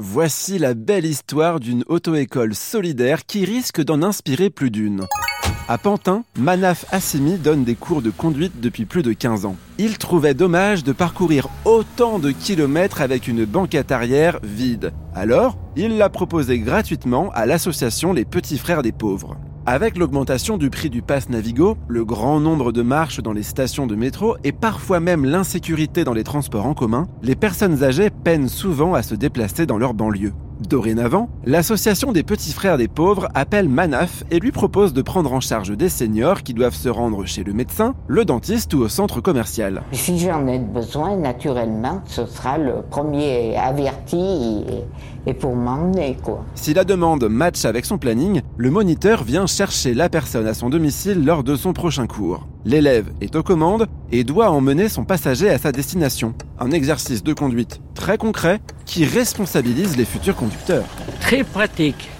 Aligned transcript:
Voici 0.00 0.58
la 0.58 0.74
belle 0.74 1.06
histoire 1.06 1.60
d'une 1.60 1.84
auto-école 1.86 2.56
solidaire 2.56 3.26
qui 3.26 3.44
risque 3.44 3.80
d'en 3.80 4.02
inspirer 4.02 4.50
plus 4.50 4.72
d'une. 4.72 5.06
À 5.68 5.78
Pantin, 5.78 6.24
Manaf 6.36 6.84
Assimi 6.90 7.38
donne 7.38 7.62
des 7.62 7.76
cours 7.76 8.02
de 8.02 8.10
conduite 8.10 8.60
depuis 8.60 8.86
plus 8.86 9.04
de 9.04 9.12
15 9.12 9.46
ans. 9.46 9.54
Il 9.78 9.96
trouvait 9.98 10.34
dommage 10.34 10.82
de 10.82 10.90
parcourir 10.90 11.48
autant 11.64 12.18
de 12.18 12.32
kilomètres 12.32 13.02
avec 13.02 13.28
une 13.28 13.44
banquette 13.44 13.92
arrière 13.92 14.40
vide. 14.42 14.92
Alors, 15.14 15.56
il 15.76 15.96
l'a 15.96 16.08
proposé 16.08 16.58
gratuitement 16.58 17.30
à 17.32 17.46
l'association 17.46 18.12
Les 18.12 18.24
Petits 18.24 18.58
Frères 18.58 18.82
des 18.82 18.90
Pauvres. 18.90 19.36
Avec 19.66 19.96
l'augmentation 19.96 20.58
du 20.58 20.68
prix 20.68 20.90
du 20.90 21.00
pass 21.00 21.30
Navigo, 21.30 21.78
le 21.88 22.04
grand 22.04 22.38
nombre 22.38 22.70
de 22.70 22.82
marches 22.82 23.20
dans 23.20 23.32
les 23.32 23.42
stations 23.42 23.86
de 23.86 23.96
métro 23.96 24.36
et 24.44 24.52
parfois 24.52 25.00
même 25.00 25.24
l'insécurité 25.24 26.04
dans 26.04 26.12
les 26.12 26.22
transports 26.22 26.66
en 26.66 26.74
commun, 26.74 27.06
les 27.22 27.34
personnes 27.34 27.82
âgées 27.82 28.10
peinent 28.10 28.50
souvent 28.50 28.92
à 28.92 29.02
se 29.02 29.14
déplacer 29.14 29.64
dans 29.64 29.78
leur 29.78 29.94
banlieue. 29.94 30.34
Dorénavant, 30.60 31.28
l'association 31.44 32.12
des 32.12 32.22
petits 32.22 32.52
frères 32.52 32.78
des 32.78 32.88
pauvres 32.88 33.28
appelle 33.34 33.68
Manaf 33.68 34.24
et 34.30 34.38
lui 34.38 34.52
propose 34.52 34.92
de 34.92 35.02
prendre 35.02 35.32
en 35.32 35.40
charge 35.40 35.76
des 35.76 35.88
seniors 35.88 36.42
qui 36.42 36.54
doivent 36.54 36.74
se 36.74 36.88
rendre 36.88 37.24
chez 37.26 37.42
le 37.42 37.52
médecin, 37.52 37.94
le 38.06 38.24
dentiste 38.24 38.72
ou 38.74 38.82
au 38.82 38.88
centre 38.88 39.20
commercial. 39.20 39.82
Si 39.92 40.18
j'en 40.18 40.46
ai 40.46 40.58
besoin, 40.58 41.16
naturellement, 41.16 42.02
ce 42.06 42.24
sera 42.26 42.58
le 42.58 42.82
premier 42.88 43.56
averti 43.56 44.64
et, 45.26 45.34
pour 45.34 45.56
m'emmener, 45.56 46.16
quoi. 46.22 46.44
Si 46.54 46.72
la 46.72 46.84
demande 46.84 47.24
match 47.28 47.64
avec 47.64 47.84
son 47.84 47.98
planning, 47.98 48.42
le 48.56 48.70
moniteur 48.70 49.24
vient 49.24 49.46
chercher 49.46 49.94
la 49.94 50.08
personne 50.08 50.46
à 50.46 50.54
son 50.54 50.70
domicile 50.70 51.24
lors 51.24 51.42
de 51.42 51.56
son 51.56 51.72
prochain 51.72 52.06
cours. 52.06 52.46
L'élève 52.64 53.10
est 53.20 53.34
aux 53.36 53.42
commandes 53.42 53.86
et 54.12 54.24
doit 54.24 54.50
emmener 54.50 54.88
son 54.88 55.04
passager 55.04 55.50
à 55.50 55.58
sa 55.58 55.72
destination. 55.72 56.34
Un 56.58 56.70
exercice 56.70 57.22
de 57.22 57.32
conduite 57.32 57.80
très 57.94 58.16
concret 58.16 58.60
qui 58.86 59.04
responsabilise 59.04 59.96
les 59.96 60.04
futurs 60.04 60.36
conducteurs. 60.36 60.84
Très 61.20 61.44
pratique. 61.44 62.10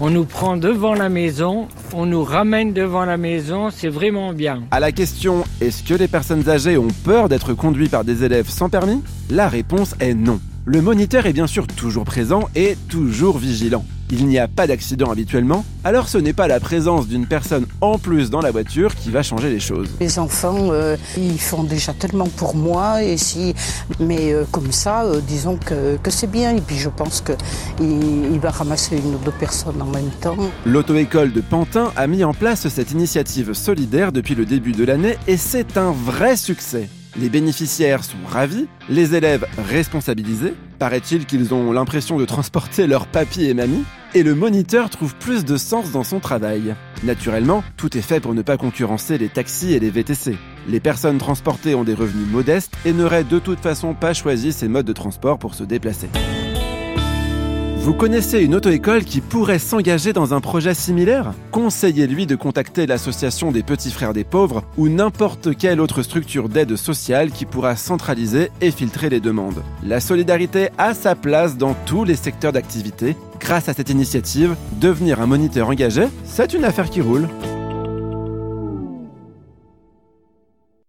On 0.00 0.08
nous 0.08 0.24
prend 0.24 0.56
devant 0.56 0.94
la 0.94 1.10
maison, 1.10 1.68
on 1.92 2.06
nous 2.06 2.24
ramène 2.24 2.72
devant 2.72 3.04
la 3.04 3.18
maison, 3.18 3.68
c'est 3.70 3.88
vraiment 3.88 4.32
bien. 4.32 4.62
À 4.70 4.80
la 4.80 4.92
question 4.92 5.44
est-ce 5.60 5.82
que 5.82 5.92
les 5.92 6.08
personnes 6.08 6.48
âgées 6.48 6.78
ont 6.78 6.88
peur 7.04 7.28
d'être 7.28 7.52
conduits 7.52 7.88
par 7.88 8.04
des 8.04 8.24
élèves 8.24 8.48
sans 8.48 8.70
permis? 8.70 9.02
La 9.28 9.48
réponse 9.48 9.94
est 10.00 10.14
non. 10.14 10.40
Le 10.64 10.80
moniteur 10.80 11.26
est 11.26 11.34
bien 11.34 11.46
sûr 11.46 11.66
toujours 11.66 12.04
présent 12.04 12.48
et 12.54 12.76
toujours 12.88 13.36
vigilant 13.36 13.84
il 14.12 14.26
n'y 14.26 14.38
a 14.38 14.48
pas 14.48 14.66
d'accident 14.66 15.10
habituellement, 15.10 15.64
alors 15.84 16.08
ce 16.08 16.18
n'est 16.18 16.32
pas 16.32 16.48
la 16.48 16.60
présence 16.60 17.06
d'une 17.06 17.26
personne 17.26 17.66
en 17.80 17.98
plus 17.98 18.30
dans 18.30 18.40
la 18.40 18.50
voiture 18.50 18.94
qui 18.94 19.10
va 19.10 19.22
changer 19.22 19.50
les 19.50 19.60
choses. 19.60 19.88
Les 20.00 20.18
enfants, 20.18 20.70
euh, 20.72 20.96
ils 21.16 21.38
font 21.38 21.64
déjà 21.64 21.92
tellement 21.92 22.26
pour 22.26 22.54
moi, 22.54 23.02
et 23.02 23.16
si, 23.16 23.54
mais 23.98 24.32
euh, 24.32 24.44
comme 24.50 24.72
ça, 24.72 25.04
euh, 25.04 25.20
disons 25.26 25.56
que, 25.56 25.98
c'est 26.10 26.30
bien, 26.30 26.56
et 26.56 26.60
puis 26.60 26.76
je 26.76 26.88
pense 26.88 27.22
qu'il 27.22 28.32
il 28.32 28.40
va 28.40 28.50
ramasser 28.50 28.96
une 28.96 29.14
ou 29.14 29.18
deux 29.24 29.30
personnes 29.30 29.80
en 29.80 29.86
même 29.86 30.10
temps. 30.20 30.36
L'auto-école 30.66 31.32
de 31.32 31.40
Pantin 31.40 31.92
a 31.96 32.06
mis 32.06 32.24
en 32.24 32.34
place 32.34 32.68
cette 32.68 32.90
initiative 32.90 33.52
solidaire 33.52 34.12
depuis 34.12 34.34
le 34.34 34.44
début 34.44 34.72
de 34.72 34.84
l'année, 34.84 35.16
et 35.28 35.36
c'est 35.36 35.76
un 35.76 35.92
vrai 35.92 36.36
succès. 36.36 36.88
Les 37.18 37.28
bénéficiaires 37.28 38.04
sont 38.04 38.18
ravis, 38.28 38.66
les 38.88 39.14
élèves 39.14 39.46
responsabilisés, 39.68 40.54
paraît-il 40.78 41.26
qu'ils 41.26 41.52
ont 41.54 41.72
l'impression 41.72 42.18
de 42.18 42.24
transporter 42.24 42.86
leur 42.86 43.06
papy 43.06 43.46
et 43.46 43.54
mamie, 43.54 43.84
et 44.14 44.22
le 44.22 44.34
moniteur 44.34 44.90
trouve 44.90 45.14
plus 45.14 45.44
de 45.44 45.56
sens 45.56 45.90
dans 45.92 46.04
son 46.04 46.20
travail. 46.20 46.74
Naturellement, 47.02 47.64
tout 47.76 47.96
est 47.96 48.02
fait 48.02 48.20
pour 48.20 48.34
ne 48.34 48.42
pas 48.42 48.56
concurrencer 48.56 49.18
les 49.18 49.28
taxis 49.28 49.72
et 49.72 49.80
les 49.80 49.90
VTC. 49.90 50.36
Les 50.68 50.80
personnes 50.80 51.18
transportées 51.18 51.74
ont 51.74 51.84
des 51.84 51.94
revenus 51.94 52.28
modestes 52.28 52.72
et 52.84 52.92
n'auraient 52.92 53.24
de 53.24 53.38
toute 53.38 53.60
façon 53.60 53.94
pas 53.94 54.14
choisi 54.14 54.52
ces 54.52 54.68
modes 54.68 54.86
de 54.86 54.92
transport 54.92 55.38
pour 55.38 55.54
se 55.54 55.64
déplacer. 55.64 56.08
Vous 57.82 57.94
connaissez 57.94 58.40
une 58.42 58.54
auto-école 58.54 59.04
qui 59.04 59.22
pourrait 59.22 59.58
s'engager 59.58 60.12
dans 60.12 60.34
un 60.34 60.42
projet 60.42 60.74
similaire? 60.74 61.32
Conseillez-lui 61.50 62.26
de 62.26 62.36
contacter 62.36 62.86
l'association 62.86 63.52
des 63.52 63.62
petits 63.62 63.90
frères 63.90 64.12
des 64.12 64.22
pauvres 64.22 64.62
ou 64.76 64.90
n'importe 64.90 65.56
quelle 65.56 65.80
autre 65.80 66.02
structure 66.02 66.50
d'aide 66.50 66.76
sociale 66.76 67.30
qui 67.30 67.46
pourra 67.46 67.76
centraliser 67.76 68.50
et 68.60 68.70
filtrer 68.70 69.08
les 69.08 69.20
demandes. 69.20 69.62
La 69.82 70.00
solidarité 70.00 70.68
a 70.76 70.92
sa 70.92 71.14
place 71.14 71.56
dans 71.56 71.74
tous 71.86 72.04
les 72.04 72.16
secteurs 72.16 72.52
d'activité. 72.52 73.16
Grâce 73.40 73.70
à 73.70 73.72
cette 73.72 73.88
initiative, 73.88 74.56
devenir 74.78 75.22
un 75.22 75.26
moniteur 75.26 75.70
engagé, 75.70 76.04
c'est 76.24 76.52
une 76.52 76.64
affaire 76.64 76.90
qui 76.90 77.00
roule. 77.00 77.28